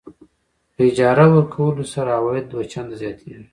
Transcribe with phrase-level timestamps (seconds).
[0.73, 3.45] په اجاره ورکولو سره عواید دوه چنده زیاتېږي.